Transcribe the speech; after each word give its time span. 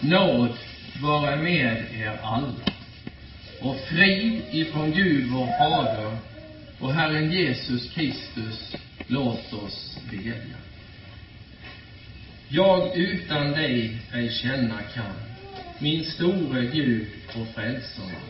Nåd 0.00 0.52
vare 1.02 1.36
med 1.36 1.84
er 2.00 2.18
alla. 2.22 2.54
Och 3.60 3.76
frid 3.80 4.42
ifrån 4.50 4.92
Gud 4.92 5.30
vår 5.30 5.46
Fader 5.46 6.16
och 6.80 6.92
Herren 6.92 7.32
Jesus 7.32 7.90
Kristus, 7.90 8.76
låt 9.06 9.52
oss 9.52 9.98
bedja. 10.10 10.56
Jag 12.48 12.96
utan 12.96 13.52
dig 13.52 13.98
ej 14.12 14.30
känna 14.30 14.82
kan, 14.94 15.14
min 15.78 16.04
store 16.04 16.64
Gud 16.64 17.06
och 17.28 17.54
frälsare. 17.54 18.20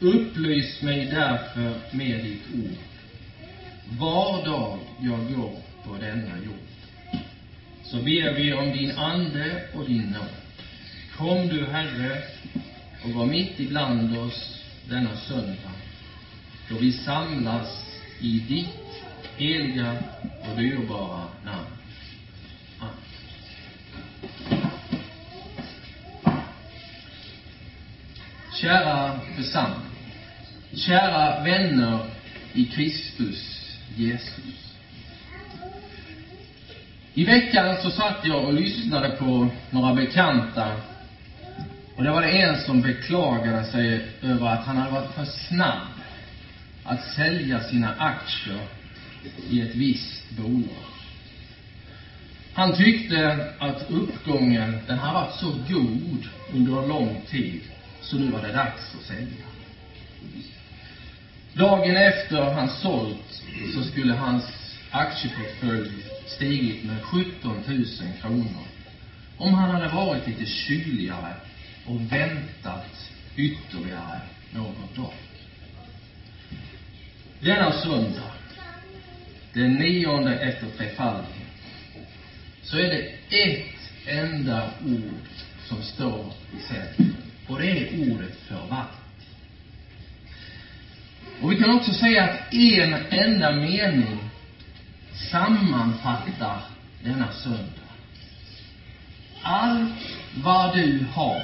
Upplys 0.00 0.82
mig 0.82 1.06
därför 1.06 1.74
med 1.96 2.24
ditt 2.24 2.42
ord, 2.54 2.78
var 3.98 4.46
dag 4.46 4.78
jag 5.00 5.36
går 5.36 5.56
på 5.84 5.96
denna 6.00 6.36
jord. 6.44 7.22
Så 7.84 7.96
ber 7.96 8.34
vi 8.34 8.52
om 8.52 8.70
din 8.70 8.90
ande 8.90 9.62
och 9.74 9.84
din 9.84 10.02
nåd. 10.02 10.37
Kom 11.18 11.48
du, 11.48 11.66
Herre, 11.66 12.22
och 13.04 13.10
var 13.10 13.26
mitt 13.26 13.60
ibland 13.60 14.18
oss 14.18 14.64
denna 14.88 15.16
söndag, 15.16 15.72
då 16.68 16.78
vi 16.78 16.92
samlas 16.92 17.96
i 18.20 18.40
ditt 18.40 19.02
heliga 19.36 19.96
och 20.40 20.56
dyrbara 20.56 21.24
namn. 21.44 21.66
Amen. 22.78 22.94
Kära 28.60 29.20
församling, 29.36 29.90
kära 30.74 31.44
vänner 31.44 31.98
i 32.52 32.64
Kristus 32.64 33.70
Jesus. 33.96 34.74
I 37.14 37.24
veckan 37.24 37.76
så 37.82 37.90
satt 37.90 38.24
jag 38.24 38.44
och 38.44 38.54
lyssnade 38.54 39.08
på 39.08 39.48
några 39.70 39.94
bekanta 39.94 40.72
och 41.98 42.04
det 42.04 42.10
var 42.10 42.22
det 42.22 42.42
en 42.42 42.58
som 42.58 42.80
beklagade 42.80 43.64
sig 43.64 44.06
över 44.22 44.46
att 44.46 44.64
han 44.64 44.76
hade 44.76 44.90
varit 44.90 45.14
för 45.14 45.24
snabb 45.24 45.88
att 46.84 47.04
sälja 47.04 47.60
sina 47.62 47.94
aktier 47.98 48.60
i 49.50 49.60
ett 49.60 49.74
visst 49.74 50.30
bolag. 50.36 50.84
Han 52.52 52.76
tyckte 52.76 53.46
att 53.58 53.90
uppgången, 53.90 54.78
den 54.86 54.98
har 54.98 55.12
varit 55.12 55.34
så 55.34 55.46
god 55.68 56.28
under 56.52 56.78
en 56.78 56.88
lång 56.88 57.20
tid, 57.30 57.60
så 58.00 58.16
nu 58.16 58.30
var 58.30 58.42
det 58.42 58.52
dags 58.52 58.94
att 58.94 59.06
sälja. 59.06 59.46
Dagen 61.54 61.96
efter 61.96 62.42
han 62.42 62.68
sålt 62.68 63.42
så 63.74 63.82
skulle 63.82 64.14
hans 64.14 64.44
aktieportfölj 64.90 65.90
stigit 66.26 66.84
med 66.84 67.02
17 67.02 67.62
000 67.66 67.84
kronor 68.20 68.64
om 69.38 69.54
han 69.54 69.70
hade 69.70 69.88
varit 69.88 70.26
lite 70.26 70.46
kyligare 70.46 71.34
och 71.88 72.12
väntat 72.12 73.10
ytterligare 73.36 74.20
någon 74.52 74.88
dag. 74.96 75.12
Denna 77.40 77.72
söndag, 77.72 78.32
den 79.52 79.74
nionde 79.74 80.38
efter 80.38 80.66
trefaldigheten, 80.76 81.42
så 82.62 82.78
är 82.78 82.88
det 82.88 83.12
ett 83.46 83.90
enda 84.06 84.70
ord 84.84 85.28
som 85.68 85.82
står 85.82 86.32
i 86.58 86.72
centrum. 86.72 87.16
Och 87.46 87.58
det 87.58 87.70
är 87.70 88.12
ordet 88.12 88.36
förvalt. 88.48 88.88
Och 91.40 91.52
vi 91.52 91.56
kan 91.56 91.70
också 91.70 91.92
säga 91.92 92.24
att 92.24 92.54
en 92.54 92.94
enda 93.10 93.52
mening 93.52 94.18
sammanfattar 95.30 96.60
denna 97.02 97.32
söndag. 97.32 97.88
Allt 99.42 100.16
vad 100.34 100.76
du 100.76 101.06
har 101.14 101.42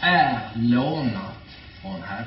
är 0.00 0.40
lånat 0.54 1.46
från 1.82 2.02
Herren. 2.02 2.26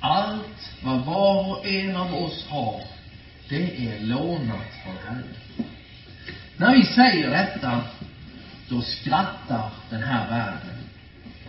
Allt 0.00 0.72
vad 0.84 1.04
var 1.04 1.50
och 1.50 1.66
en 1.66 1.96
av 1.96 2.14
oss 2.14 2.46
har, 2.48 2.82
det 3.48 3.88
är 3.88 4.00
lånat 4.00 4.66
från 4.84 4.96
Herren. 5.06 5.34
När 6.56 6.72
vi 6.72 6.84
säger 6.84 7.30
detta, 7.30 7.80
då 8.68 8.82
skrattar 8.82 9.70
den 9.90 10.02
här 10.02 10.28
världen. 10.28 10.78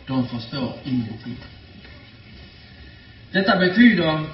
De 0.08 0.28
förstår 0.28 0.74
ingenting. 0.84 1.38
Detta 3.32 3.56
betyder 3.56 4.26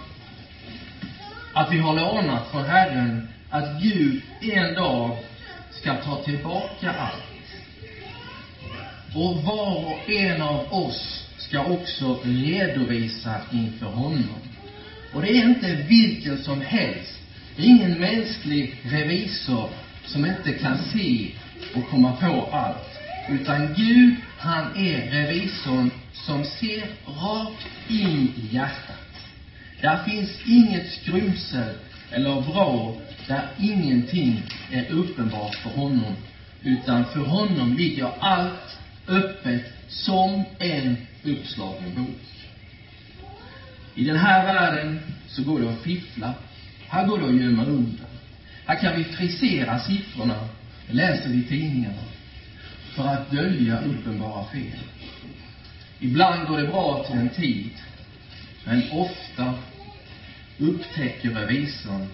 att 1.53 1.71
vi 1.71 1.77
har 1.77 1.93
lånat 1.93 2.51
från 2.51 2.65
Herren 2.65 3.27
att 3.49 3.81
Gud 3.81 4.21
en 4.41 4.73
dag 4.73 5.17
ska 5.71 5.95
ta 5.95 6.23
tillbaka 6.23 6.91
allt. 6.91 7.30
Och 9.13 9.43
var 9.43 9.85
och 9.85 10.09
en 10.09 10.41
av 10.41 10.73
oss 10.73 11.23
ska 11.37 11.65
också 11.65 12.19
redovisa 12.23 13.41
inför 13.51 13.85
honom. 13.85 14.39
Och 15.13 15.21
det 15.21 15.29
är 15.29 15.49
inte 15.49 15.85
vilken 15.89 16.43
som 16.43 16.61
helst. 16.61 17.19
Det 17.55 17.61
är 17.61 17.67
ingen 17.67 17.99
mänsklig 17.99 18.75
revisor 18.83 19.69
som 20.05 20.25
inte 20.25 20.51
kan 20.51 20.77
se 20.93 21.27
och 21.75 21.89
komma 21.89 22.15
på 22.15 22.49
allt. 22.51 22.99
Utan 23.29 23.73
Gud, 23.73 24.15
han 24.37 24.77
är 24.77 25.11
revisorn 25.11 25.91
som 26.13 26.45
ser 26.45 26.83
rakt 27.05 27.67
in 27.89 28.33
i 28.35 28.55
hjärtat. 28.55 28.95
Där 29.81 30.03
finns 30.03 30.29
inget 30.45 30.91
skrymsel 30.91 31.75
eller 32.11 32.41
vrå 32.41 33.01
där 33.27 33.47
ingenting 33.59 34.43
är 34.71 34.91
uppenbart 34.91 35.55
för 35.55 35.69
honom. 35.69 36.15
Utan 36.63 37.05
för 37.05 37.19
honom 37.19 37.77
ligger 37.77 38.09
allt 38.19 38.77
öppet 39.07 39.73
som 39.87 40.43
en 40.59 40.97
uppslagen 41.23 41.95
bok. 41.95 42.47
I 43.95 44.03
den 44.03 44.17
här 44.17 44.45
världen 44.45 44.99
så 45.27 45.43
går 45.43 45.59
det 45.59 45.69
att 45.69 45.81
fiffla. 45.81 46.33
Här 46.87 47.07
går 47.07 47.19
det 47.19 47.25
att 47.25 47.41
gömma 47.41 47.65
undan. 47.65 48.05
Här 48.65 48.79
kan 48.79 48.97
vi 48.97 49.03
frisera 49.03 49.79
siffrorna, 49.79 50.47
läser 50.89 51.29
vi 51.29 51.37
i 51.37 51.43
tidningarna, 51.43 52.03
för 52.95 53.07
att 53.07 53.31
dölja 53.31 53.81
uppenbara 53.81 54.45
fel. 54.45 54.79
Ibland 55.99 56.47
går 56.47 56.57
det 56.57 56.67
bra 56.67 57.03
till 57.03 57.17
en 57.17 57.29
tid, 57.29 57.69
men 58.65 58.91
ofta 58.91 59.53
upptäcker 60.57 61.29
revisorn 61.29 62.07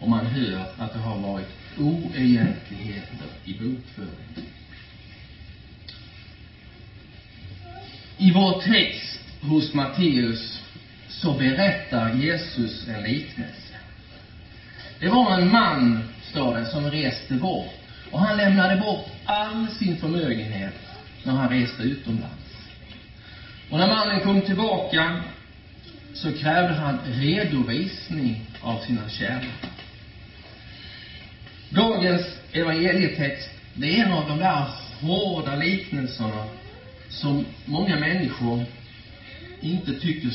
och 0.00 0.08
man 0.08 0.26
hör 0.26 0.64
att 0.78 0.92
det 0.92 0.98
har 0.98 1.18
varit 1.18 1.48
oegentligheter 1.78 3.26
i 3.44 3.52
bokföringen. 3.52 4.57
I 8.18 8.30
vår 8.32 8.60
text 8.60 9.20
hos 9.40 9.74
Matteus 9.74 10.62
så 11.08 11.32
berättar 11.32 12.14
Jesus 12.14 12.88
en 12.88 13.02
liknelse. 13.02 13.74
Det 15.00 15.08
var 15.08 15.38
en 15.38 15.52
man, 15.52 16.02
står 16.30 16.54
det, 16.54 16.66
som 16.66 16.90
reste 16.90 17.34
bort. 17.34 17.74
Och 18.10 18.20
han 18.20 18.36
lämnade 18.36 18.76
bort 18.76 19.06
all 19.24 19.66
sin 19.68 19.96
förmögenhet 19.96 20.74
när 21.24 21.32
han 21.32 21.48
reste 21.48 21.82
utomlands. 21.82 22.34
Och 23.70 23.78
när 23.78 23.86
mannen 23.86 24.20
kom 24.20 24.40
tillbaka 24.40 25.22
så 26.14 26.32
krävde 26.32 26.74
han 26.74 26.98
redovisning 27.04 28.46
av 28.62 28.78
sina 28.78 29.08
tjänare. 29.08 29.46
Dagens 31.70 32.26
evangelietext, 32.52 33.50
det 33.74 34.00
är 34.00 34.04
en 34.04 34.12
av 34.12 34.28
de 34.28 34.38
där 34.38 34.64
hårda 35.00 35.56
liknelserna 35.56 36.44
som 37.10 37.44
många 37.64 37.96
människor 37.96 38.64
inte 39.60 40.00
tycker 40.00 40.30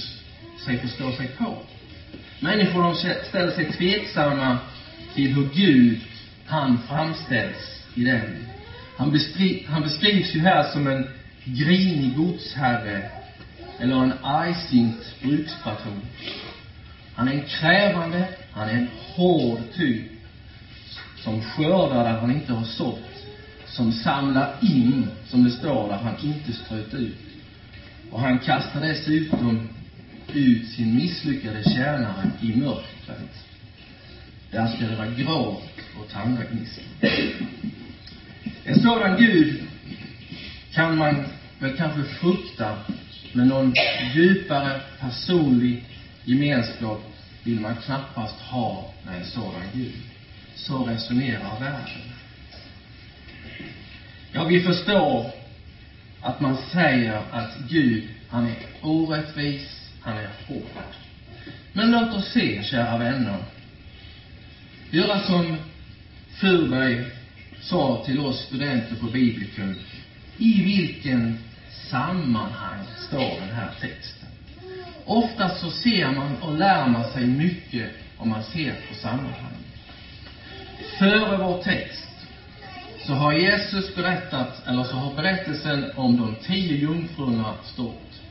sig 0.66 0.78
förstå 0.78 1.11
sig 1.11 1.28
på. 1.28 1.57
Människor 2.39 2.84
de 2.84 2.95
ställer 3.29 3.51
sig 3.51 3.72
tveksamma 3.72 4.57
till 5.16 5.31
hur 5.31 5.49
Gud, 5.53 5.99
han 6.46 6.79
framställs 6.87 7.84
i 7.96 8.03
den. 8.03 8.46
Han, 8.97 9.11
beskri 9.11 9.66
han 9.70 9.81
beskrivs 9.81 10.35
ju 10.35 10.41
här 10.41 10.64
som 10.64 10.87
en 10.87 11.08
grinig 11.46 12.16
godsherre 12.16 13.09
eller 13.79 13.96
en 13.96 14.14
argsint 14.22 15.16
brukspatron. 15.22 16.02
Han 17.16 17.28
är 17.28 17.31
en 17.31 17.46
krävande, 17.47 18.28
han 18.52 18.70
är 18.70 18.73
en 18.73 18.87
hård 19.16 19.59
typ 19.75 20.11
som 21.23 21.41
skördar 21.41 22.03
där 22.03 22.20
han 22.20 22.31
inte 22.31 22.53
har 22.53 22.66
sått, 22.66 23.12
som 23.73 23.91
samlar 23.91 24.55
in, 24.61 25.08
som 25.28 25.43
det 25.43 25.52
står, 25.52 25.90
där 25.90 25.97
han 25.97 26.16
inte 26.23 26.53
ströt 26.53 26.93
ut. 26.93 27.17
Och 28.11 28.20
han 28.20 28.40
kastar 28.40 28.81
dessutom 28.81 29.70
ut 30.34 30.67
sin 30.67 30.96
misslyckade 30.96 31.64
tjänare 31.64 32.31
i 32.41 32.55
mörkret. 32.55 33.46
Där 34.52 34.67
ska 34.67 34.85
det 34.85 34.96
vara 34.96 35.09
gråt 35.09 35.64
och 35.99 36.09
tandagnissel. 36.09 36.84
En 38.64 38.79
sådan 38.79 39.17
Gud 39.17 39.61
kan 40.73 40.97
man 40.97 41.25
väl 41.59 41.78
kanske 41.78 42.03
frukta, 42.03 42.78
men 43.34 43.47
någon 43.47 43.73
djupare 44.14 44.81
personlig 44.99 45.84
gemenskap 46.23 47.02
vill 47.43 47.59
man 47.59 47.75
knappast 47.75 48.40
ha 48.40 48.93
med 49.05 49.20
en 49.20 49.25
sådan 49.25 49.64
Gud. 49.73 49.93
Så 50.55 50.85
resonerar 50.85 51.59
världen. 51.59 52.14
Ja, 54.35 54.44
vi 54.44 54.62
förstår 54.62 55.32
att 56.22 56.40
man 56.41 56.58
säger 56.72 57.22
att 57.32 57.58
Gud, 57.70 58.03
han 58.30 58.47
är 58.47 58.56
orättvis, 58.82 59.90
han 60.02 60.18
är 60.18 60.30
hård. 60.47 60.94
Men 61.74 61.91
låt 61.91 62.14
oss 62.14 62.32
se, 62.32 62.64
kära 62.64 62.97
vänner, 62.97 63.38
göra 64.91 65.20
som 65.20 65.58
Furberg 66.30 67.06
sa 67.62 68.03
till 68.06 68.20
oss 68.20 68.40
studenter 68.40 68.96
på 68.96 69.06
Bibelkung. 69.06 69.76
I 70.38 70.64
vilken 70.64 71.38
sammanhang 71.90 72.85
står 73.08 73.40
den 73.40 73.56
här 73.56 73.70
texten? 73.82 74.30
Ofta 75.06 75.50
så 75.50 75.70
ser 75.70 76.12
man 76.12 76.38
och 76.38 76.58
lär 76.58 76.88
man 76.88 77.12
sig 77.12 77.28
mycket 77.28 77.90
om 78.18 78.30
man 78.30 78.44
ser 78.44 78.74
på 78.90 78.96
sammanhang. 78.96 79.58
Före 81.00 81.38
vår 81.38 81.64
text 81.64 82.12
så 83.05 83.14
har 83.14 83.34
Jesus 83.34 83.96
berättat, 83.96 84.67
eller 84.67 84.84
så 84.84 84.96
har 84.96 85.14
berättelsen 85.16 85.91
om 85.96 86.17
de 86.17 86.35
tio 86.35 86.78
jungfrurna 86.78 87.53
stått. 87.64 88.22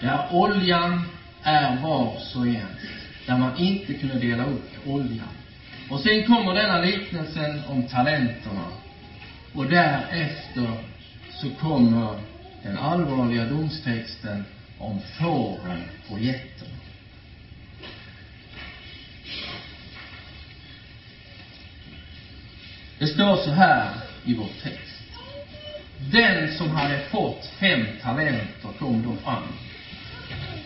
Där 0.00 0.28
oljan 0.30 1.02
är 1.42 1.76
vars 1.76 2.36
och 2.36 2.46
en. 2.46 2.76
Där 3.26 3.38
man 3.38 3.56
inte 3.56 3.94
kunde 3.94 4.18
dela 4.18 4.44
upp 4.44 4.70
oljan. 4.86 5.28
Och 5.90 6.00
sen 6.00 6.26
kommer 6.26 6.54
denna 6.54 6.78
liknelsen 6.78 7.62
om 7.68 7.82
talenterna. 7.82 8.66
Och 9.54 9.66
därefter 9.66 10.70
så 11.30 11.50
kommer 11.50 12.20
den 12.62 12.78
allvarliga 12.78 13.44
domstexten 13.44 14.44
om 14.78 15.00
fåren 15.18 15.82
och 16.10 16.20
getterna. 16.20 16.76
Det 22.98 23.06
står 23.06 23.36
så 23.36 23.50
här 23.50 23.90
i 24.26 24.34
vår 24.34 24.48
text. 24.62 25.02
Den 26.12 26.54
som 26.54 26.70
hade 26.70 26.98
fått 26.98 27.46
fem 27.60 27.86
talenter 28.02 28.68
kom 28.78 29.02
då 29.02 29.16
fram. 29.16 29.42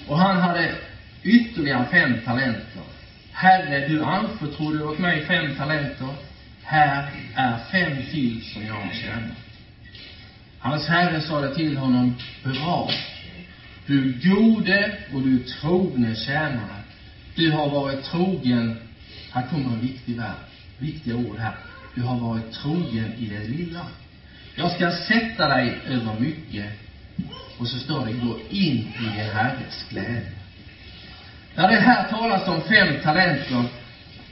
Och 0.09 0.19
han 0.19 0.41
hade 0.41 0.75
ytterligare 1.23 1.87
fem 1.91 2.15
talenter. 2.25 2.83
Herre, 3.33 3.89
du 3.89 4.05
anförtrodde 4.05 4.85
åt 4.85 4.99
mig 4.99 5.25
fem 5.27 5.55
talenter. 5.57 6.15
Här 6.63 7.11
är 7.35 7.59
fem 7.71 7.97
till 8.11 8.45
som 8.53 8.67
jag 8.67 8.75
har 8.75 8.93
tjänat. 8.93 9.37
Hans 10.59 10.89
herre 10.89 11.21
sade 11.21 11.55
till 11.55 11.77
honom, 11.77 12.15
bra, 12.45 12.91
du 13.87 14.13
gode 14.25 14.93
och 15.15 15.23
du 15.23 15.39
trogne 15.39 16.15
tjänare. 16.15 16.83
Du 17.35 17.51
har 17.51 17.71
varit 17.71 18.05
trogen, 18.05 18.77
här 19.33 19.47
kommer 19.47 19.71
en 19.71 19.81
viktig 19.81 20.17
värld, 20.17 20.37
viktiga 20.79 21.17
ord 21.17 21.39
här. 21.39 21.55
Du 21.95 22.03
har 22.03 22.17
varit 22.17 22.53
trogen 22.53 23.13
i 23.19 23.27
det 23.27 23.49
lilla. 23.49 23.87
Jag 24.55 24.73
ska 24.73 24.91
sätta 24.91 25.49
dig 25.49 25.79
över 25.87 26.21
mycket. 26.21 26.67
Och 27.59 27.69
så 27.69 27.79
står 27.79 28.07
det, 28.07 28.13
gå 28.13 28.39
in 28.51 28.77
i 28.77 28.93
din 29.01 29.11
Herres 29.11 29.87
glädje. 29.89 30.33
När 31.55 31.69
det 31.69 31.81
här 31.81 32.09
talas 32.09 32.49
om 32.49 32.63
fem 32.63 32.95
talenter, 33.03 33.65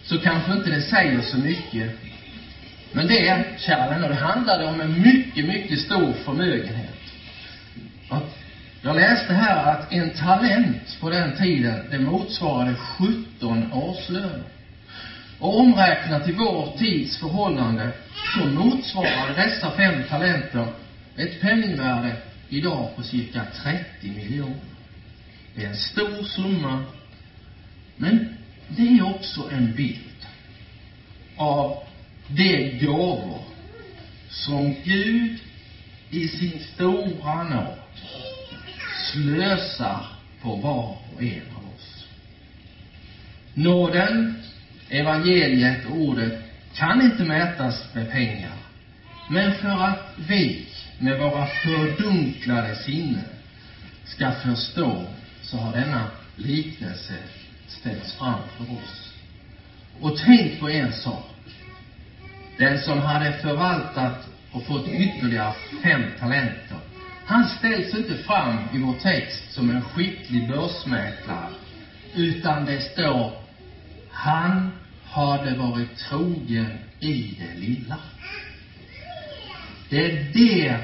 så 0.04 0.18
kanske 0.18 0.52
inte 0.52 0.70
det 0.70 0.82
säger 0.82 1.20
så 1.20 1.36
mycket. 1.38 1.90
Men 2.92 3.06
det, 3.06 3.44
kära 3.58 3.90
vänner, 3.90 4.08
det 4.08 4.14
handlade 4.14 4.66
om 4.66 4.80
en 4.80 5.02
mycket, 5.02 5.46
mycket 5.46 5.80
stor 5.80 6.12
förmögenhet. 6.24 6.94
Att 8.08 8.38
jag 8.82 8.96
läste 8.96 9.34
här 9.34 9.72
att 9.72 9.92
en 9.92 10.10
talent 10.10 11.00
på 11.00 11.10
den 11.10 11.36
tiden, 11.36 11.84
det 11.90 11.98
motsvarade 11.98 12.74
17 12.74 13.72
årslöner. 13.72 14.42
Och 15.38 15.60
omräknat 15.60 16.28
i 16.28 16.32
vår 16.32 16.78
tids 16.78 17.18
förhållande 17.18 17.92
så 18.34 18.46
motsvarar 18.46 19.34
dessa 19.34 19.70
fem 19.70 20.02
talenter 20.08 20.66
ett 21.16 21.40
penningvärde 21.40 22.16
idag 22.48 22.88
på 22.96 23.02
cirka 23.02 23.44
30 23.62 24.10
miljoner. 24.10 24.56
Det 25.54 25.64
är 25.64 25.68
en 25.68 25.76
stor 25.76 26.22
summa, 26.24 26.84
men 27.96 28.36
det 28.68 28.98
är 28.98 29.14
också 29.14 29.50
en 29.52 29.74
bild 29.74 30.26
av 31.36 31.82
de 32.28 32.78
gåvor 32.78 33.40
som 34.30 34.74
Gud 34.84 35.38
i 36.10 36.28
sin 36.28 36.60
stora 36.74 37.44
nåd 37.44 37.78
slösar 39.12 40.06
på 40.42 40.54
var 40.54 40.96
och 41.14 41.22
en 41.22 41.42
av 41.56 41.74
oss. 41.74 42.06
Nåden 43.54 44.37
evangeliet 44.90 45.86
och 45.86 45.96
ordet 45.96 46.42
kan 46.74 47.02
inte 47.02 47.24
mätas 47.24 47.94
med 47.94 48.10
pengar. 48.10 48.52
Men 49.30 49.54
för 49.54 49.84
att 49.84 50.14
vi 50.28 50.66
med 50.98 51.18
våra 51.18 51.46
fördunklade 51.46 52.76
sinnen 52.76 53.24
ska 54.04 54.32
förstå 54.32 55.04
så 55.42 55.56
har 55.56 55.72
denna 55.72 56.10
liknelse 56.36 57.14
ställts 57.66 58.14
fram 58.14 58.40
för 58.56 58.64
oss. 58.64 59.12
Och 60.00 60.18
tänk 60.18 60.60
på 60.60 60.68
en 60.68 60.92
sak. 60.92 61.24
Den 62.58 62.78
som 62.78 62.98
hade 62.98 63.32
förvaltat 63.32 64.28
och 64.52 64.62
fått 64.62 64.88
ytterligare 64.88 65.54
fem 65.82 66.02
talenter, 66.18 66.78
han 67.26 67.48
ställs 67.48 67.94
inte 67.94 68.14
fram 68.14 68.58
i 68.74 68.78
vår 68.78 68.94
text 69.02 69.52
som 69.52 69.70
en 69.70 69.82
skicklig 69.82 70.48
börsmäklare, 70.48 71.50
utan 72.14 72.64
det 72.64 72.80
står 72.80 73.47
han 74.18 74.70
hade 75.04 75.54
varit 75.54 75.96
trogen 75.96 76.78
i 77.00 77.34
det 77.38 77.60
lilla. 77.60 77.98
Det 79.88 80.04
är 80.06 80.32
det 80.32 80.78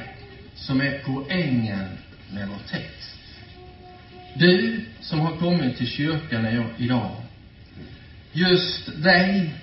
som 0.55 0.81
är 0.81 1.03
poängen 1.05 1.89
med 2.33 2.49
vår 2.49 2.59
text. 2.71 3.19
Du 4.35 4.85
som 5.01 5.21
har 5.21 5.37
kommit 5.37 5.77
till 5.77 5.87
kyrkan 5.87 6.47
idag, 6.79 7.17
just 8.33 9.03
dig, 9.03 9.55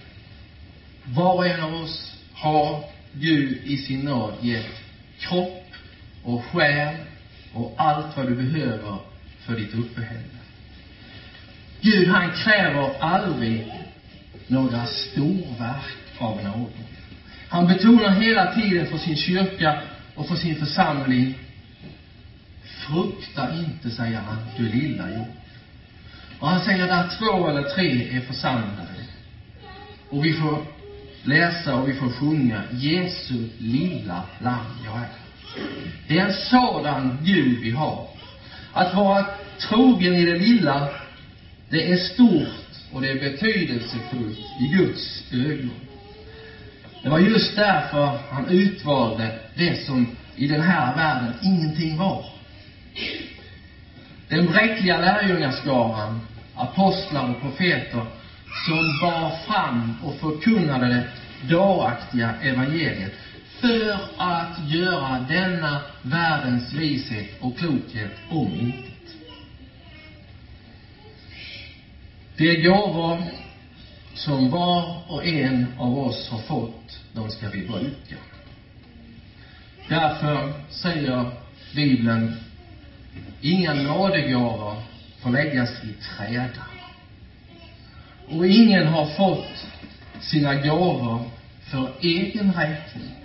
var 1.06 1.36
och 1.36 1.48
en 1.48 1.62
av 1.62 1.74
oss 1.74 2.16
har 2.34 2.84
Gud 3.14 3.58
i 3.64 3.78
sin 3.78 4.00
nåd 4.00 4.34
gett 4.42 4.84
kropp 5.20 5.66
och 6.24 6.44
själ 6.44 6.96
och 7.54 7.74
allt 7.78 8.18
vad 8.18 8.28
du 8.28 8.36
behöver 8.36 8.98
för 9.40 9.56
ditt 9.56 9.74
uppehälle. 9.74 10.41
Gud, 11.82 12.08
han 12.08 12.32
kräver 12.32 12.90
aldrig 13.00 13.74
några 14.48 14.86
storverk 14.86 16.20
av 16.20 16.44
någon. 16.44 16.72
Han 17.50 17.68
betonar 17.68 18.10
hela 18.10 18.54
tiden 18.54 18.88
för 18.88 18.98
sin 18.98 19.16
kyrka 19.16 19.82
och 20.16 20.28
för 20.28 20.36
sin 20.36 20.56
församling 20.56 21.36
Frukta 22.88 23.56
inte, 23.56 23.90
säger 23.90 24.20
han, 24.20 24.38
du 24.58 24.64
lilla 24.64 25.10
jord. 25.10 25.28
Och 26.40 26.48
han 26.48 26.66
säger 26.66 26.88
där 26.88 27.10
två 27.20 27.50
eller 27.50 27.64
tre 27.64 28.18
är 28.18 28.22
församlade. 28.22 29.06
Och 30.10 30.26
vi 30.26 30.34
får 30.34 30.66
läsa 31.24 31.76
och 31.76 31.90
vi 31.90 31.94
får 31.94 32.10
sjunga 32.10 32.64
Jesu 32.72 33.50
lilla 33.58 34.24
lamm 34.40 34.66
jag 34.86 34.98
är. 34.98 35.10
Det 36.08 36.20
är 36.20 36.26
en 36.26 36.34
sådan 36.34 37.18
Gud 37.24 37.60
vi 37.60 37.72
har. 37.72 38.08
Att 38.74 38.96
vara 38.96 39.26
trogen 39.60 40.16
i 40.16 40.26
det 40.26 40.40
lilla, 40.40 40.90
det 41.72 41.92
är 41.92 41.98
stort 41.98 42.48
och 42.92 43.02
det 43.02 43.10
är 43.10 43.20
betydelsefullt 43.20 44.40
i 44.60 44.68
Guds 44.68 45.24
ögon. 45.32 45.72
Det 47.04 47.10
var 47.10 47.20
just 47.20 47.56
därför 47.56 48.18
han 48.30 48.48
utvalde 48.50 49.32
det 49.56 49.86
som 49.86 50.08
i 50.36 50.48
den 50.48 50.62
här 50.62 50.96
världen 50.96 51.34
ingenting 51.44 51.98
var. 51.98 52.26
Den 54.28 54.46
bräckliga 54.46 55.00
lärjungaskaran, 55.00 56.20
apostlar 56.56 57.30
och 57.30 57.42
profeter, 57.42 58.06
som 58.66 59.00
bar 59.02 59.32
fram 59.48 59.94
och 60.04 60.16
förkunnade 60.16 60.88
det 60.88 61.08
dåraktiga 61.48 62.34
evangeliet 62.42 63.12
för 63.60 64.00
att 64.18 64.70
göra 64.70 65.26
denna 65.28 65.82
världens 66.02 66.74
vishet 66.74 67.28
och 67.40 67.58
klokhet 67.58 68.12
om 68.30 68.54
inte. 68.54 68.91
De 72.42 72.62
gåvor 72.62 73.18
som 74.14 74.50
var 74.50 74.96
och 75.08 75.26
en 75.26 75.68
av 75.78 76.00
oss 76.00 76.30
har 76.30 76.40
fått, 76.40 77.00
de 77.14 77.32
ska 77.32 77.50
vi 77.50 77.68
bruka. 77.68 78.16
Därför 79.88 80.54
säger 80.70 81.32
Bibeln, 81.76 82.36
inga 83.42 83.74
nådegåvor 83.74 84.76
får 85.20 85.30
läggas 85.30 85.70
i 85.84 85.94
träda. 86.04 86.66
Och 88.28 88.48
ingen 88.48 88.88
har 88.88 89.06
fått 89.06 89.66
sina 90.22 90.56
gåvor 90.56 91.26
för 91.64 91.92
egen 92.02 92.54
räkning. 92.54 93.16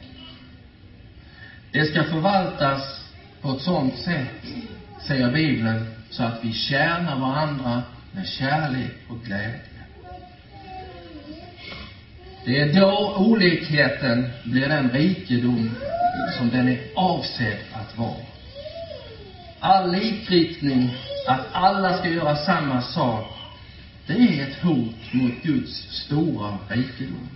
Det 1.73 1.85
ska 1.85 2.04
förvaltas 2.04 3.04
på 3.40 3.52
ett 3.52 3.62
sådant 3.62 3.99
sätt, 3.99 4.46
säger 5.06 5.30
Bibeln, 5.32 5.87
så 6.11 6.23
att 6.23 6.44
vi 6.44 6.52
tjänar 6.52 7.18
varandra 7.18 7.82
med 8.16 8.26
kärlek 8.26 8.92
och 9.08 9.25
glädje. 9.25 9.61
Det 12.44 12.61
är 12.61 12.73
då 12.73 13.14
olikheten 13.16 14.30
blir 14.44 14.68
den 14.68 14.90
rikedom 14.90 15.70
som 16.38 16.50
den 16.50 16.68
är 16.68 16.78
avsedd 16.94 17.58
att 17.73 17.99
vara. 17.99 18.26
All 19.61 19.92
likriktning, 19.92 20.94
att 21.28 21.40
alla 21.52 21.99
ska 21.99 22.08
göra 22.08 22.37
samma 22.37 22.82
sak, 22.82 23.37
det 24.06 24.12
är 24.12 24.42
ett 24.42 24.62
hot 24.62 25.12
mot 25.12 25.42
Guds 25.42 25.73
stora 25.90 26.58
rikedom. 26.68 27.28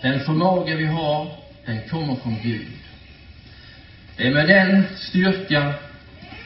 Den 0.00 0.20
förmåga 0.20 0.76
vi 0.76 0.86
har, 0.86 1.30
den 1.66 1.88
kommer 1.88 2.14
från 2.14 2.38
Gud. 2.42 2.66
Det 4.16 4.26
är 4.26 4.34
med 4.34 4.48
den 4.48 4.84
styrka 4.96 5.74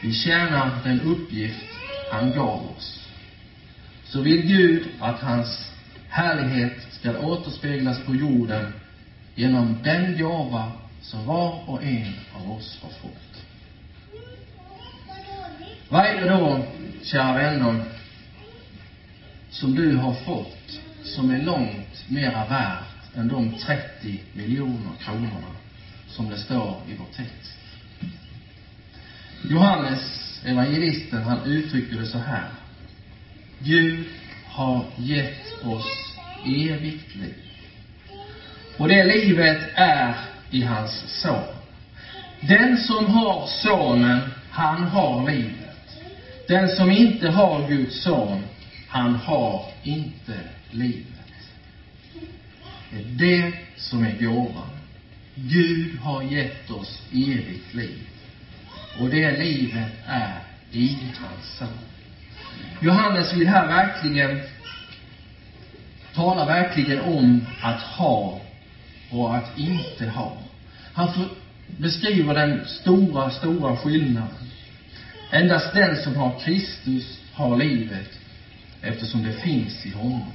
vi 0.01 0.13
tjänar 0.13 0.79
den 0.83 1.01
uppgift 1.01 1.67
han 2.11 2.31
gav 2.31 2.71
oss. 2.77 2.96
Så 4.09 4.21
vill 4.21 4.41
Gud 4.41 4.87
att 4.99 5.19
hans 5.19 5.71
härlighet 6.09 6.87
ska 6.91 7.19
återspeglas 7.19 8.05
på 8.05 8.15
jorden 8.15 8.73
genom 9.35 9.77
den 9.83 10.17
gåva 10.17 10.71
som 11.01 11.25
var 11.25 11.69
och 11.69 11.83
en 11.83 12.13
av 12.33 12.51
oss 12.51 12.79
har 12.81 12.89
fått. 12.89 13.43
Vad 15.89 16.05
är 16.05 16.21
det 16.21 16.29
då, 16.29 16.63
kära 17.03 17.33
vänner, 17.33 17.83
som 19.49 19.75
du 19.75 19.95
har 19.95 20.13
fått 20.13 20.79
som 21.03 21.31
är 21.31 21.39
långt 21.39 22.09
mera 22.09 22.45
värt 22.45 23.15
än 23.15 23.27
de 23.27 23.51
30 23.51 24.19
miljoner 24.33 24.91
kronorna 24.99 25.55
som 26.07 26.29
det 26.29 26.37
står 26.37 26.81
i 26.89 26.93
vår 26.97 27.07
text? 27.15 27.57
Johannes, 29.49 30.01
evangelisten, 30.45 31.23
han 31.23 31.43
uttrycker 31.45 31.97
det 31.97 32.05
så 32.05 32.17
här. 32.17 32.49
Gud 33.59 34.05
har 34.45 34.85
gett 34.97 35.65
oss 35.65 36.15
evigt 36.45 37.15
liv. 37.15 37.33
Och 38.77 38.87
det 38.87 39.03
livet 39.03 39.61
är 39.73 40.15
i 40.51 40.63
hans 40.63 41.21
son. 41.21 41.43
Den 42.41 42.77
som 42.77 43.05
har 43.05 43.47
sonen, 43.47 44.19
han 44.49 44.83
har 44.83 45.31
livet. 45.31 45.99
Den 46.47 46.69
som 46.69 46.91
inte 46.91 47.29
har 47.29 47.67
Guds 47.67 48.03
son, 48.03 48.43
han 48.87 49.15
har 49.15 49.65
inte 49.83 50.39
livet. 50.71 51.03
Det 52.89 52.97
är 52.97 53.03
det 53.03 53.53
som 53.75 54.03
är 54.03 54.17
gåvan. 54.19 54.69
Gud 55.35 55.99
har 55.99 56.23
gett 56.23 56.71
oss 56.71 57.01
evigt 57.11 57.73
liv. 57.73 58.07
Och 58.99 59.09
det 59.09 59.37
livet 59.37 59.91
är 60.05 60.39
i 60.71 60.97
hans 61.19 61.57
son. 61.57 61.67
Johannes 62.81 63.33
vill 63.33 63.47
här 63.47 63.67
verkligen 63.67 64.41
talar 66.17 66.45
verkligen 66.45 67.01
om 67.01 67.45
att 67.61 67.81
ha 67.81 68.41
och 69.09 69.35
att 69.35 69.57
inte 69.57 70.07
ha. 70.07 70.37
Han 70.93 71.13
för, 71.13 71.25
beskriver 71.77 72.33
den 72.33 72.65
stora, 72.67 73.29
stora 73.29 73.75
skillnaden. 73.75 74.51
Endast 75.31 75.73
den 75.73 75.95
som 75.95 76.15
har 76.15 76.39
Kristus 76.39 77.19
har 77.33 77.57
livet, 77.57 78.19
eftersom 78.81 79.23
det 79.23 79.33
finns 79.33 79.85
i 79.85 79.91
honom. 79.91 80.31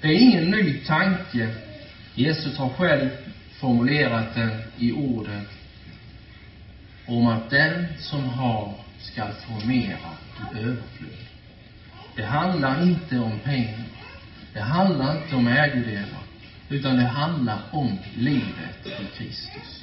Det 0.00 0.08
är 0.08 0.20
ingen 0.20 0.50
ny 0.50 0.78
tanke. 0.78 1.54
Jesus 2.14 2.58
har 2.58 2.68
själv 2.68 3.08
formulerat 3.60 4.34
den 4.34 4.62
i 4.78 4.92
orden 4.92 5.46
om 7.06 7.26
att 7.26 7.50
den 7.50 7.86
som 7.98 8.28
har 8.28 8.74
skall 9.00 9.32
få 9.32 9.66
mera 9.66 10.10
i 10.36 10.58
överflöd. 10.58 11.31
Det 12.16 12.24
handlar 12.24 12.82
inte 12.82 13.18
om 13.18 13.38
pengar. 13.44 13.84
Det 14.52 14.60
handlar 14.60 15.16
inte 15.16 15.36
om 15.36 15.48
ägodelar, 15.48 16.22
utan 16.68 16.96
det 16.96 17.06
handlar 17.06 17.58
om 17.70 17.98
livet 18.16 18.86
i 18.86 19.16
Kristus. 19.16 19.82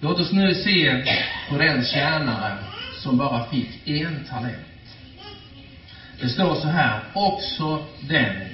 Låt 0.00 0.18
oss 0.18 0.32
nu 0.32 0.54
se 0.54 1.04
på 1.48 1.58
den 1.58 1.84
tjänare 1.84 2.58
som 2.98 3.16
bara 3.16 3.44
fick 3.44 3.88
en 3.88 4.24
talent. 4.24 4.56
Det 6.20 6.28
står 6.28 6.54
så 6.54 6.68
här, 6.68 7.00
också 7.14 7.84
den 8.08 8.48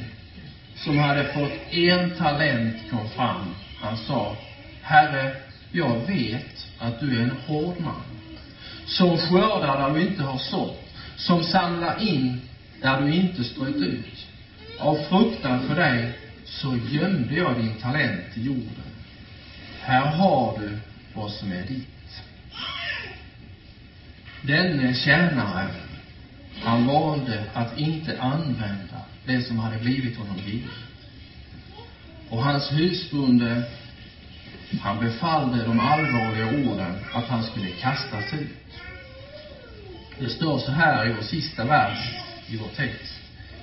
som 0.77 0.99
hade 0.99 1.25
fått 1.25 1.73
en 1.73 2.11
talent 2.11 2.77
kom 2.91 3.09
fram. 3.09 3.55
Han 3.81 3.97
sa, 3.97 4.37
Herre, 4.83 5.37
jag 5.73 6.07
vet 6.07 6.67
att 6.79 7.01
du 7.01 7.19
är 7.19 7.23
en 7.23 7.37
hård 7.47 7.75
man, 7.81 8.16
som 8.87 9.19
skördar 9.19 9.89
där 9.89 9.95
du 9.95 10.03
inte 10.03 10.23
har 10.23 10.39
sått 10.39 10.83
som 11.17 11.45
samlar 11.45 12.03
in 12.03 12.41
där 12.83 13.01
du 13.01 13.15
inte 13.15 13.45
strött 13.45 13.77
ut. 13.77 14.27
Av 14.79 14.97
fruktan 15.09 15.69
för 15.69 15.75
dig 15.75 16.13
så 16.45 16.79
gömde 16.91 17.35
jag 17.35 17.57
din 17.57 17.75
talent 17.75 18.37
i 18.37 18.43
jorden. 18.43 18.85
Här 19.81 20.07
har 20.07 20.59
du 20.59 20.79
vad 21.15 21.31
som 21.31 21.53
är 21.53 21.63
ditt. 21.63 22.23
Denne 24.43 24.95
tjänare, 24.95 25.69
han 26.63 26.87
valde 26.87 27.45
att 27.55 27.79
inte 27.79 28.21
använda 28.21 29.01
det 29.27 29.43
som 29.43 29.59
hade 29.59 29.79
blivit 29.79 30.19
honom 30.19 30.37
givet. 30.47 30.71
Och 32.29 32.45
hans 32.45 32.73
husbonde, 32.73 33.63
han 34.81 35.01
befallde 35.01 35.65
de 35.65 35.81
allvarliga 35.81 36.47
orden 36.47 36.95
att 37.13 37.25
han 37.25 37.43
skulle 37.43 37.71
kastas 37.71 38.33
ut. 38.33 38.81
Det 40.19 40.29
står 40.29 40.59
så 40.59 40.73
här 40.73 41.07
i 41.07 41.13
vår 41.13 41.23
sista 41.23 41.65
vers 41.65 42.15
i 42.49 42.57
vår 42.57 42.69
text. 42.77 43.21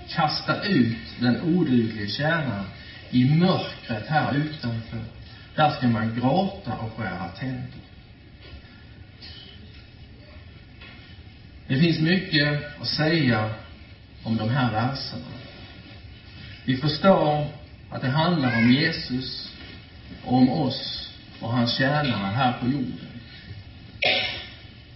Kasta 0.10 0.64
ut 0.64 0.98
den 1.20 1.42
oduglige 1.42 2.08
tjänaren 2.08 2.66
i 3.10 3.26
mörkret 3.26 4.08
här 4.08 4.36
utanför. 4.36 5.04
Där 5.56 5.70
ska 5.70 5.88
man 5.88 6.16
gråta 6.16 6.74
och 6.74 6.94
skära 6.98 7.28
tänder. 7.40 7.84
Det 11.68 11.80
finns 11.80 12.00
mycket 12.00 12.82
att 12.82 12.88
säga 12.88 13.50
om 14.24 14.38
de 14.38 14.50
här 14.50 14.72
verserna. 14.72 15.26
Vi 16.66 16.78
förstår 16.78 17.48
att 17.90 18.02
det 18.02 18.10
handlar 18.10 18.58
om 18.58 18.72
Jesus 18.72 19.52
och 20.26 20.38
om 20.38 20.50
oss 20.50 21.03
och 21.44 21.52
hans 21.52 21.78
tjänare 21.78 22.32
här 22.36 22.54
på 22.60 22.66
jorden. 22.66 23.10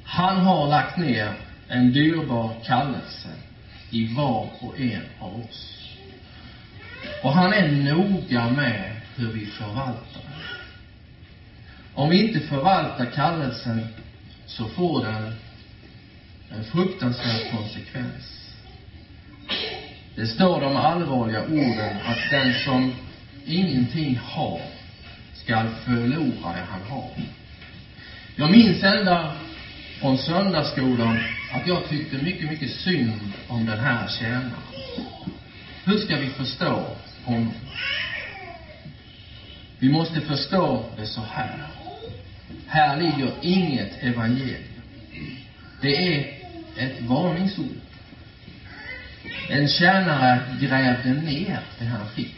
Han 0.03 0.37
har 0.37 0.67
lagt 0.67 0.97
ner 0.97 1.33
en 1.67 1.93
dyrbar 1.93 2.53
kallelse 2.65 3.29
i 3.89 4.13
var 4.13 4.49
och 4.59 4.79
en 4.79 5.03
av 5.19 5.39
oss. 5.39 5.93
Och 7.23 7.31
han 7.31 7.53
är 7.53 7.71
noga 7.71 8.49
med 8.49 8.91
hur 9.15 9.31
vi 9.31 9.45
förvaltar 9.45 10.21
den. 10.23 10.43
Om 11.93 12.09
vi 12.09 12.27
inte 12.27 12.39
förvaltar 12.39 13.05
kallelsen 13.05 13.87
så 14.45 14.65
får 14.65 15.05
den 15.05 15.33
en 16.51 16.63
fruktansvärd 16.63 17.51
konsekvens. 17.51 18.53
Det 20.15 20.27
står 20.27 20.61
de 20.61 20.75
allvarliga 20.75 21.43
orden 21.43 21.97
att 22.05 22.31
den 22.31 22.53
som 22.65 22.93
ingenting 23.45 24.19
har 24.23 24.61
skall 25.43 25.67
förlora 25.85 26.53
det 26.53 26.65
han 26.69 26.81
har. 26.89 27.09
Jag 28.35 28.51
minns 28.51 28.83
ända 28.83 29.33
från 29.99 30.17
söndagsskolan 30.17 31.19
att 31.53 31.67
jag 31.67 31.89
tyckte 31.89 32.17
mycket, 32.17 32.49
mycket 32.49 32.71
synd 32.71 33.19
om 33.47 33.65
den 33.65 33.79
här 33.79 34.07
tjänaren. 34.07 34.51
Hur 35.85 35.97
ska 35.97 36.17
vi 36.17 36.29
förstå 36.29 36.85
honom? 37.23 37.53
Vi 39.79 39.89
måste 39.89 40.21
förstå 40.21 40.85
det 40.97 41.05
så 41.07 41.21
här. 41.21 41.67
Här 42.67 42.97
ligger 42.97 43.31
inget 43.41 44.03
evangelium. 44.03 44.63
Det 45.81 46.15
är 46.15 46.37
ett 46.77 47.01
varningsord. 47.01 47.65
En 49.49 49.67
tjänare 49.67 50.39
grävde 50.61 51.13
ner 51.13 51.59
det 51.79 51.85
han 51.85 52.09
fick. 52.09 52.35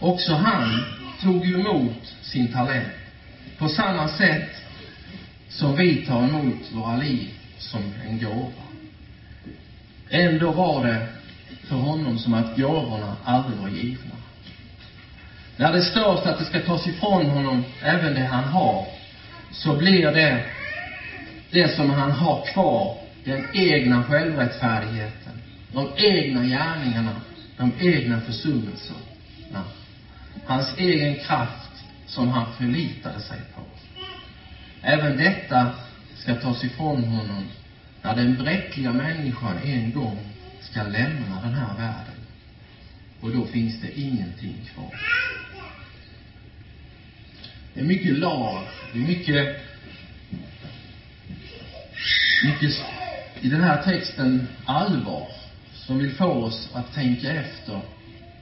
Också 0.00 0.34
han 0.34 0.84
tog 1.22 1.46
emot 1.46 2.16
sin 2.22 2.52
talent. 2.52 2.92
På 3.58 3.68
samma 3.68 4.08
sätt 4.08 4.62
som 5.48 5.76
vi 5.76 5.96
tar 5.96 6.22
emot 6.22 6.72
våra 6.72 6.96
liv 6.96 7.28
som 7.58 7.92
en 8.06 8.18
gåva. 8.18 8.62
Ändå 10.10 10.50
var 10.50 10.86
det 10.86 11.06
för 11.64 11.76
honom 11.76 12.18
som 12.18 12.34
att 12.34 12.56
gåvorna 12.56 13.16
aldrig 13.24 13.58
var 13.58 13.68
givna. 13.68 14.14
När 15.56 15.72
det 15.72 15.82
står 15.82 16.28
att 16.28 16.38
det 16.38 16.44
ska 16.44 16.60
tas 16.60 16.86
ifrån 16.86 17.26
honom 17.26 17.64
även 17.82 18.14
det 18.14 18.24
han 18.24 18.44
har, 18.44 18.86
så 19.52 19.76
blir 19.76 20.10
det 20.10 20.44
det 21.50 21.68
som 21.68 21.90
han 21.90 22.12
har 22.12 22.44
kvar, 22.44 22.96
den 23.24 23.44
egna 23.52 24.02
självrättfärdigheten, 24.02 25.32
de 25.72 25.88
egna 25.96 26.44
gärningarna, 26.44 27.12
de 27.56 27.72
egna 27.78 28.20
försummelserna. 28.20 28.98
Hans 30.48 30.78
egen 30.78 31.14
kraft 31.14 31.84
som 32.06 32.28
han 32.28 32.52
förlitade 32.52 33.20
sig 33.20 33.38
på. 33.54 33.62
Även 34.82 35.16
detta 35.16 35.70
ska 36.16 36.34
tas 36.34 36.64
ifrån 36.64 37.04
honom 37.04 37.44
när 38.02 38.14
den 38.14 38.36
bräckliga 38.36 38.92
människan 38.92 39.58
en 39.58 39.92
gång 39.92 40.18
ska 40.60 40.82
lämna 40.82 41.40
den 41.42 41.54
här 41.54 41.76
världen. 41.76 42.14
och 43.20 43.32
då 43.32 43.44
finns 43.46 43.80
det 43.80 44.00
ingenting 44.00 44.54
kvar. 44.74 45.00
Det 47.74 47.80
är 47.80 47.84
mycket 47.84 48.14
lag, 48.14 48.62
det 48.92 48.98
är 48.98 49.02
mycket, 49.02 49.48
mycket 52.44 52.72
i 53.40 53.48
den 53.48 53.62
här 53.62 53.82
texten 53.82 54.48
allvar 54.64 55.28
som 55.74 55.98
vill 55.98 56.12
få 56.12 56.44
oss 56.44 56.68
att 56.74 56.94
tänka 56.94 57.32
efter. 57.32 57.80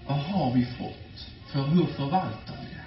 Vad 0.07 0.19
har 0.19 0.53
vi 0.53 0.65
fått? 0.65 1.06
För 1.47 1.65
hur 1.65 1.87
förvaltar 1.87 2.55
vi 2.61 2.75
det? 2.75 2.85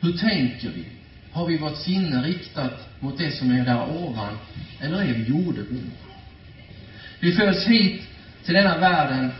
Hur 0.00 0.18
tänker 0.18 0.70
vi? 0.70 0.84
Har 1.32 1.46
vi 1.46 1.56
vårt 1.56 1.76
sinne 1.76 2.22
riktat 2.22 2.88
mot 3.00 3.18
det 3.18 3.32
som 3.32 3.50
är 3.50 3.64
där 3.64 3.90
ovan? 3.90 4.38
Eller 4.80 5.02
är 5.02 5.12
vi 5.12 5.28
jordebundna? 5.28 5.92
Vi 7.20 7.32
föds 7.32 7.66
hit 7.66 8.02
till 8.44 8.54
denna 8.54 8.78
världen 8.78 9.30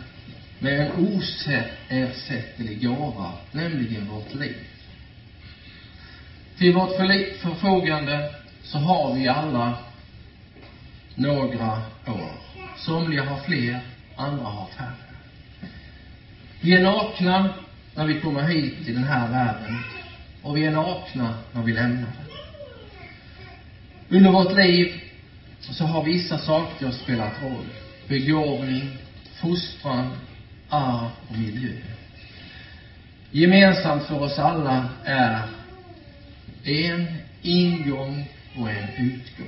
med 0.59 0.81
en 0.81 0.93
oersättlig 0.93 2.83
gåva, 2.83 3.33
nämligen 3.53 4.07
vårt 4.07 4.35
liv. 4.35 4.57
Till 6.59 6.75
vårt 6.75 6.97
förfogande 7.41 8.35
så 8.63 8.79
har 8.79 9.15
vi 9.15 9.29
alla 9.29 9.79
några 11.15 11.73
år. 12.07 12.31
Somliga 12.79 13.25
har 13.25 13.37
fler, 13.37 13.81
andra 14.17 14.45
har 14.45 14.67
färre. 14.67 15.12
Vi 16.65 16.75
är 16.75 16.83
nakna 16.83 17.55
när 17.95 18.07
vi 18.07 18.21
kommer 18.21 18.43
hit 18.43 18.85
till 18.85 18.95
den 18.95 19.05
här 19.05 19.29
världen 19.29 19.79
och 20.43 20.57
vi 20.57 20.65
är 20.65 20.71
nakna 20.71 21.35
när 21.53 21.63
vi 21.63 21.73
lämnar 21.73 21.99
den. 22.01 22.29
Under 24.09 24.31
vårt 24.31 24.57
liv 24.57 25.01
så 25.61 25.85
har 25.85 26.05
vissa 26.05 26.39
saker 26.39 26.91
spelat 26.91 27.43
roll. 27.43 27.65
Begåvning, 28.09 28.97
fostran, 29.41 30.17
arv 30.69 31.11
och 31.29 31.39
miljö. 31.39 31.73
Gemensamt 33.31 34.05
för 34.05 34.23
oss 34.23 34.39
alla 34.39 34.89
är 35.05 35.47
en 36.65 37.07
ingång 37.43 38.29
och 38.59 38.71
en 38.71 38.89
utgång. 38.99 39.47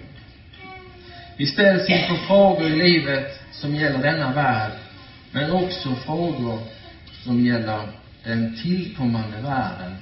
Vi 1.36 1.46
ställs 1.46 1.88
inför 1.88 2.16
frågor 2.16 2.66
i 2.66 2.76
livet 2.76 3.40
som 3.52 3.76
gäller 3.76 4.02
denna 4.02 4.32
värld, 4.32 4.72
men 5.32 5.50
också 5.50 5.94
frågor 5.94 6.73
som 7.24 7.44
gäller 7.44 7.88
den 8.24 8.56
tillkommande 8.62 9.40
världen 9.40 9.96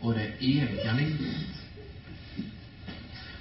och 0.00 0.14
det 0.14 0.26
eviga 0.40 0.92
livet. 0.92 1.46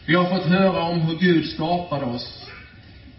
Vi 0.05 0.15
har 0.15 0.29
fått 0.29 0.45
höra 0.45 0.81
om 0.81 1.01
hur 1.01 1.19
Gud 1.19 1.49
skapade 1.49 2.05
oss. 2.05 2.47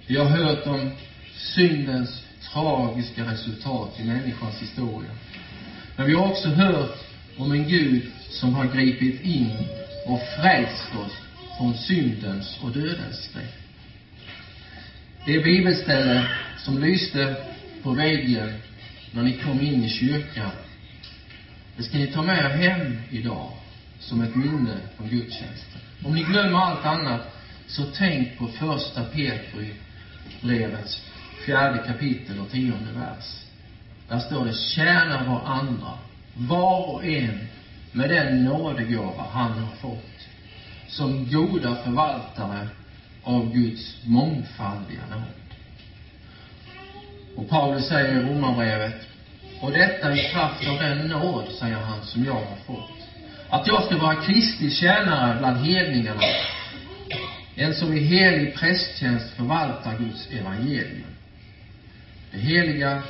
Vi 0.07 0.17
har 0.17 0.25
hört 0.25 0.67
om 0.67 0.91
syndens 1.35 2.23
tragiska 2.53 3.33
resultat 3.33 4.01
i 4.01 4.05
människans 4.05 4.63
historia. 4.63 5.11
Men 5.97 6.07
vi 6.07 6.15
har 6.15 6.27
också 6.27 6.49
hört 6.49 6.99
om 7.37 7.53
en 7.53 7.69
Gud 7.69 8.03
som 8.31 8.55
har 8.55 8.67
gripit 8.67 9.25
in 9.25 9.69
och 10.05 10.21
frälst 10.23 10.95
oss 10.95 11.13
från 11.57 11.75
syndens 11.75 12.59
och 12.63 12.71
dödens 12.71 13.31
grepp. 13.35 13.63
Det 15.25 15.39
bibelställe 15.39 16.27
som 16.59 16.79
lyste 16.79 17.37
på 17.83 17.91
väggen 17.91 18.53
när 19.13 19.23
ni 19.23 19.33
kom 19.33 19.61
in 19.61 19.85
i 19.85 19.89
kyrkan, 19.89 20.51
det 21.77 21.83
ska 21.83 21.99
ni 21.99 22.07
ta 22.07 22.23
med 22.23 22.37
er 22.37 22.49
hem 22.49 22.99
idag 23.11 23.49
som 23.99 24.23
ett 24.23 24.35
minne 24.35 24.77
från 24.97 25.09
gudstjänsten. 25.09 25.81
Om 26.05 26.15
ni 26.15 26.23
glömmer 26.23 26.59
allt 26.59 26.85
annat, 26.85 27.21
så 27.67 27.85
tänk 27.85 28.39
på 28.39 28.49
första 28.49 29.03
Petri 29.03 29.73
brevets 30.43 31.01
fjärde 31.45 31.79
kapitel 31.79 32.39
och 32.39 32.51
tionde 32.51 32.93
vers. 32.93 33.43
Där 34.09 34.19
står 34.19 34.45
det, 34.45 34.55
tjäna 34.55 35.25
varandra, 35.25 35.93
var 36.35 36.89
och 36.95 37.05
en 37.05 37.47
med 37.93 38.09
den 38.09 38.45
nådegåva 38.45 39.27
han 39.33 39.53
har 39.53 39.75
fått, 39.75 40.29
som 40.89 41.31
goda 41.31 41.75
förvaltare 41.75 42.67
av 43.23 43.53
Guds 43.53 43.97
mångfaldiga 44.05 45.03
nåd. 45.11 45.42
Och 47.37 47.49
Paulus 47.49 47.89
säger 47.89 48.21
i 48.21 48.23
Romarbrevet, 48.23 49.09
och 49.61 49.73
detta 49.73 50.17
i 50.17 50.29
kraft 50.33 50.69
av 50.69 50.79
den 50.79 51.09
nåd, 51.09 51.45
säger 51.59 51.77
han, 51.77 52.03
som 52.03 52.25
jag 52.25 52.33
har 52.33 52.57
fått. 52.67 52.91
Att 53.49 53.67
jag 53.67 53.85
ska 53.85 53.97
vara 53.97 54.23
Kristi 54.23 54.71
tjänare 54.71 55.39
bland 55.39 55.67
hedningarna, 55.67 56.23
en 57.57 57.75
som 57.75 57.97
i 57.97 58.01
helig 58.01 58.55
prästtjänst 58.55 59.31
förvaltar 59.37 59.99
Guds 59.99 60.31
evangelium. 60.31 61.05
Det 62.31 62.39
heliga 62.39 63.03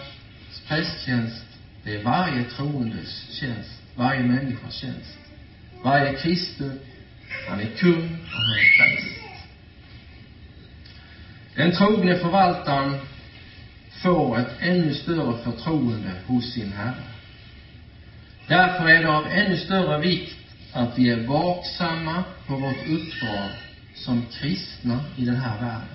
prästtjänst, 0.69 1.45
det 1.85 1.95
är 1.95 2.03
varje 2.03 2.45
troendes 2.45 3.27
tjänst, 3.41 3.83
varje 3.95 4.23
människas 4.23 4.75
tjänst. 4.75 5.19
Varje 5.83 6.13
kristen, 6.13 6.81
han 7.49 7.61
är 7.61 7.67
kung 7.67 8.03
och 8.03 8.41
han 8.41 8.59
är 8.59 8.79
präst. 8.79 9.23
Den 11.55 11.73
trogne 11.73 12.17
förvaltaren 12.17 12.99
får 14.03 14.39
ett 14.39 14.53
ännu 14.61 14.95
större 14.95 15.39
förtroende 15.39 16.13
hos 16.27 16.53
sin 16.53 16.73
Herre. 16.73 17.05
Därför 18.47 18.89
är 18.89 19.03
det 19.03 19.11
av 19.11 19.27
ännu 19.27 19.57
större 19.57 19.99
vikt 19.99 20.37
att 20.73 20.99
vi 20.99 21.09
är 21.11 21.27
vaksamma 21.27 22.25
på 22.47 22.57
vårt 22.57 22.87
uppdrag 22.89 23.49
som 23.95 24.27
kristna 24.33 25.01
i 25.17 25.25
den 25.25 25.37
här 25.37 25.61
världen. 25.61 25.89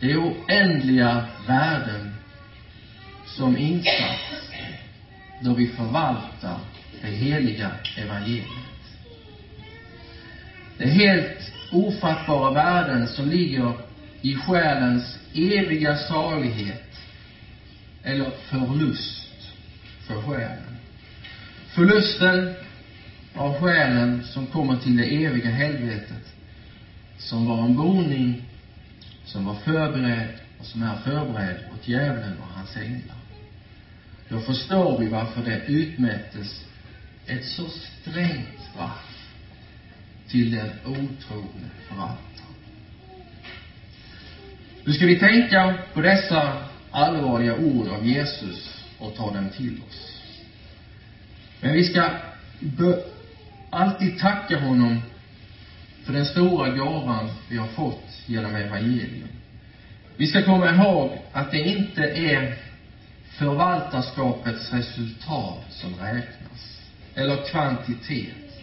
Det 0.00 0.12
är 0.12 0.16
oändliga 0.16 1.24
värden 1.46 2.14
som 3.26 3.56
insats 3.56 4.22
då 5.40 5.54
vi 5.54 5.66
förvaltar 5.66 6.58
det 7.02 7.08
heliga 7.08 7.70
evangeliet. 7.96 8.46
Det 10.78 10.84
är 10.84 10.88
helt 10.88 11.52
ofattbara 11.72 12.50
värden 12.50 13.08
som 13.08 13.28
ligger 13.28 13.72
i 14.22 14.36
själens 14.36 15.18
eviga 15.34 15.96
salighet 15.96 16.98
eller 18.02 18.30
förlust 18.30 19.52
för 20.06 20.22
själen. 20.22 20.76
Förlusten 21.68 22.54
av 23.34 23.60
själen 23.60 24.24
som 24.24 24.46
kommer 24.46 24.76
till 24.76 24.96
det 24.96 25.24
eviga 25.24 25.50
helvetet, 25.50 26.34
som 27.18 27.46
var 27.46 27.64
en 27.64 27.74
boning 27.74 28.42
som 29.24 29.44
var 29.44 29.54
förberedd 29.54 30.28
och 30.58 30.66
som 30.66 30.82
är 30.82 30.96
förberedd 30.96 31.58
åt 31.72 31.88
djävulen 31.88 32.38
och 32.40 32.56
hans 32.56 32.76
änglar. 32.76 33.16
Då 34.28 34.40
förstår 34.40 34.98
vi 34.98 35.08
varför 35.08 35.42
det 35.42 35.64
utmättes 35.66 36.64
ett 37.26 37.44
så 37.44 37.68
strängt 37.68 38.60
straff 38.70 39.28
till 40.28 40.50
den 40.50 40.70
otrogne 40.84 41.68
för 41.88 42.02
allt. 42.02 42.35
Nu 44.86 44.92
ska 44.92 45.06
vi 45.06 45.18
tänka 45.18 45.74
på 45.94 46.00
dessa 46.00 46.56
allvarliga 46.90 47.56
ord 47.56 47.88
av 47.88 48.06
Jesus 48.06 48.84
och 48.98 49.16
ta 49.16 49.30
dem 49.30 49.48
till 49.56 49.80
oss. 49.88 50.20
Men 51.60 51.72
vi 51.72 51.84
ska 51.84 52.10
alltid 53.70 54.18
tacka 54.18 54.58
honom 54.58 55.02
för 56.04 56.12
den 56.12 56.26
stora 56.26 56.68
gåvan 56.68 57.30
vi 57.48 57.56
har 57.56 57.66
fått 57.66 58.22
genom 58.26 58.54
evangelium. 58.54 59.28
Vi 60.16 60.26
ska 60.26 60.42
komma 60.42 60.70
ihåg 60.70 61.18
att 61.32 61.50
det 61.50 61.58
inte 61.58 62.02
är 62.04 62.54
förvaltarskapets 63.30 64.72
resultat 64.72 65.64
som 65.70 65.94
räknas, 65.94 66.80
eller 67.14 67.44
kvantitet, 67.44 68.62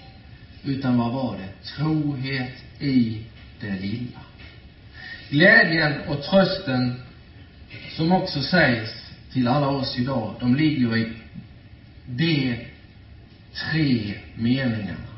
utan 0.63 0.97
vad 0.97 1.11
var 1.11 1.35
det? 1.37 1.49
Trohet 1.75 2.63
i 2.79 3.21
det 3.59 3.75
lilla. 3.75 4.19
Glädjen 5.29 6.01
och 6.07 6.23
trösten 6.23 7.01
som 7.97 8.11
också 8.11 8.41
sägs 8.41 8.91
till 9.33 9.47
alla 9.47 9.67
oss 9.67 9.97
idag, 9.97 10.35
de 10.39 10.55
ligger 10.55 10.97
i 10.97 11.13
de 12.05 12.57
tre 13.53 14.13
meningarna. 14.35 15.13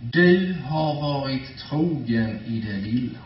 Du 0.00 0.56
har 0.64 0.94
varit 0.94 1.58
trogen 1.58 2.38
i 2.46 2.60
det 2.60 2.76
lilla. 2.76 3.18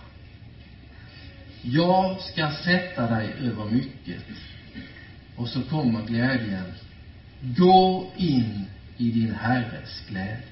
Jag 1.62 2.20
ska 2.20 2.50
sätta 2.50 3.10
dig 3.10 3.34
över 3.40 3.64
mycket. 3.64 4.22
Och 5.36 5.48
så 5.48 5.62
kommer 5.62 6.06
glädjen. 6.06 6.72
Gå 7.40 8.10
in 8.16 8.64
i 8.96 9.10
din 9.10 9.34
Herres 9.34 10.02
glädje. 10.08 10.42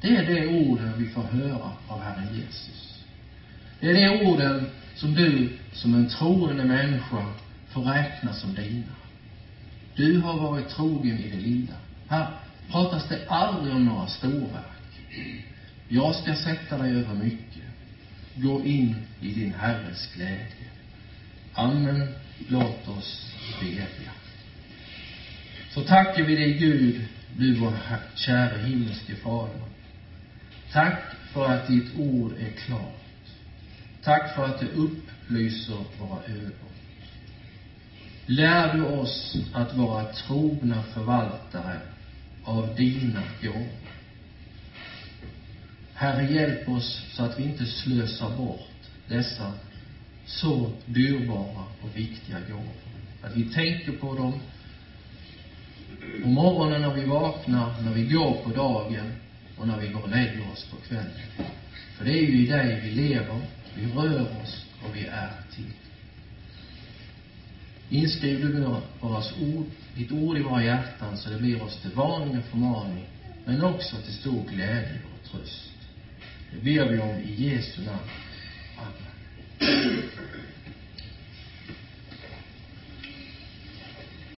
Det 0.00 0.16
är 0.16 0.26
det 0.26 0.46
orden 0.46 0.92
vi 0.98 1.08
får 1.08 1.22
höra 1.22 1.70
av 1.88 2.02
Herren 2.02 2.36
Jesus. 2.36 2.91
Det 3.82 3.90
är 3.90 3.94
de 3.94 4.26
orden 4.26 4.70
som 4.94 5.14
du 5.14 5.48
som 5.72 5.94
en 5.94 6.08
troende 6.08 6.64
människa 6.64 7.26
får 7.68 7.82
räkna 7.82 8.32
som 8.32 8.54
dina. 8.54 8.94
Du 9.96 10.20
har 10.20 10.38
varit 10.38 10.68
trogen 10.68 11.18
i 11.18 11.30
det 11.30 11.40
lilla. 11.40 11.74
Här 12.08 12.26
pratas 12.70 13.08
det 13.08 13.28
aldrig 13.28 13.74
om 13.74 13.84
några 13.84 14.06
storverk. 14.06 15.00
Jag 15.88 16.14
ska 16.14 16.34
sätta 16.34 16.78
dig 16.78 16.90
över 16.90 17.14
mycket. 17.14 17.62
Gå 18.34 18.64
in 18.64 18.96
i 19.20 19.32
din 19.32 19.54
Herres 19.54 20.14
glädje. 20.14 20.70
Amen. 21.54 22.08
Låt 22.48 22.88
oss 22.88 23.32
bedja. 23.60 24.12
Så 25.70 25.82
tackar 25.82 26.22
vi 26.22 26.34
dig 26.34 26.52
Gud, 26.52 27.04
du 27.36 27.54
vår 27.54 27.72
kära 28.14 28.58
himmelske 28.58 29.14
Fader. 29.14 29.62
Tack 30.72 31.02
för 31.32 31.46
att 31.46 31.68
ditt 31.68 31.96
ord 31.98 32.32
är 32.32 32.50
klart. 32.66 33.01
Tack 34.04 34.34
för 34.34 34.44
att 34.44 34.60
du 34.60 34.66
upplyser 34.66 35.84
våra 35.98 36.24
ögon. 36.24 36.72
Lär 38.26 38.74
du 38.74 38.82
oss 38.82 39.36
att 39.52 39.76
vara 39.76 40.04
trogna 40.04 40.82
förvaltare 40.82 41.80
av 42.44 42.74
dina 42.76 43.22
gåvor. 43.42 43.68
Herre, 45.94 46.32
hjälp 46.32 46.68
oss 46.68 47.02
så 47.12 47.22
att 47.22 47.38
vi 47.38 47.42
inte 47.42 47.66
slösar 47.66 48.36
bort 48.36 48.68
dessa 49.08 49.52
så 50.26 50.70
dyrbara 50.86 51.64
och 51.82 51.96
viktiga 51.96 52.40
gåvor. 52.40 52.74
Att 53.22 53.36
vi 53.36 53.44
tänker 53.44 53.92
på 53.92 54.14
dem 54.14 54.40
på 56.22 56.28
morgonen 56.28 56.82
när 56.82 56.94
vi 56.94 57.04
vaknar, 57.04 57.82
när 57.84 57.92
vi 57.92 58.02
går 58.02 58.34
på 58.44 58.50
dagen 58.50 59.12
och 59.56 59.66
när 59.66 59.78
vi 59.78 59.88
går 59.88 60.02
och 60.02 60.08
lägger 60.10 60.50
oss 60.52 60.66
på 60.70 60.76
kvällen. 60.76 61.10
För 61.96 62.04
det 62.04 62.10
är 62.10 62.22
ju 62.22 62.44
i 62.44 62.46
dig 62.46 62.80
vi 62.82 62.90
lever, 62.90 63.40
vi 63.76 63.86
rör 63.86 64.42
oss 64.42 64.66
och 64.82 64.96
vi 64.96 65.06
är 65.06 65.30
till. 65.54 65.72
Inskriv 67.88 68.40
du 68.40 68.48
nu 68.58 68.66
ord, 69.40 69.66
ditt 69.96 70.12
ord 70.12 70.36
i 70.36 70.42
våra 70.42 70.64
hjärtan 70.64 71.16
så 71.16 71.30
det 71.30 71.38
blir 71.38 71.62
oss 71.62 71.80
till 71.82 71.90
varning 71.90 72.38
och 72.38 72.44
förmaning, 72.44 73.06
men 73.44 73.64
också 73.64 73.96
till 73.96 74.14
stor 74.14 74.44
glädje 74.48 75.00
och 75.14 75.30
tröst. 75.30 75.72
Det 76.50 76.58
ber 76.58 76.88
vi 76.88 76.98
om 77.00 77.16
i 77.16 77.48
Jesu 77.48 77.82
namn. 77.84 78.08
Amen. 78.78 80.02